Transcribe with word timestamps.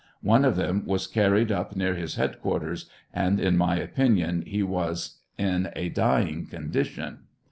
One 0.23 0.45
of 0.45 0.55
them 0.55 0.83
was 0.87 1.05
carried 1.05 1.51
up 1.51 1.75
near 1.75 1.93
his 1.93 2.15
headquarters, 2.15 2.87
and 3.13 3.39
in 3.39 3.55
my 3.55 3.75
opinion 3.75 4.43
ho 4.51 4.65
was 4.65 5.19
in 5.37 5.69
a 5.75 5.89
dying 5.89 6.47
condition. 6.47 7.25